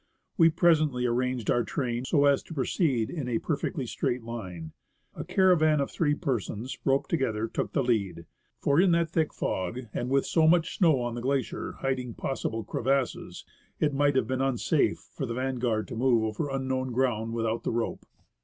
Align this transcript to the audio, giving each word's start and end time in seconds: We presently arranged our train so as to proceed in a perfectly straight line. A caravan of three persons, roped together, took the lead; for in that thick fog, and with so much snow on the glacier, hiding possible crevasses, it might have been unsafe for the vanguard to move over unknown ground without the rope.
We 0.35 0.49
presently 0.49 1.05
arranged 1.05 1.51
our 1.51 1.63
train 1.63 2.05
so 2.05 2.25
as 2.25 2.41
to 2.45 2.55
proceed 2.55 3.11
in 3.11 3.27
a 3.29 3.37
perfectly 3.37 3.85
straight 3.85 4.23
line. 4.23 4.71
A 5.13 5.23
caravan 5.23 5.79
of 5.79 5.91
three 5.91 6.15
persons, 6.15 6.79
roped 6.83 7.07
together, 7.11 7.47
took 7.47 7.73
the 7.73 7.83
lead; 7.83 8.25
for 8.57 8.81
in 8.81 8.93
that 8.93 9.11
thick 9.11 9.31
fog, 9.31 9.81
and 9.93 10.09
with 10.09 10.25
so 10.25 10.47
much 10.47 10.75
snow 10.75 11.01
on 11.01 11.13
the 11.13 11.21
glacier, 11.21 11.73
hiding 11.81 12.15
possible 12.15 12.63
crevasses, 12.63 13.45
it 13.79 13.93
might 13.93 14.15
have 14.15 14.25
been 14.25 14.41
unsafe 14.41 14.97
for 14.97 15.27
the 15.27 15.35
vanguard 15.35 15.87
to 15.89 15.95
move 15.95 16.23
over 16.23 16.49
unknown 16.49 16.91
ground 16.93 17.33
without 17.33 17.61
the 17.61 17.71
rope. 17.71 18.03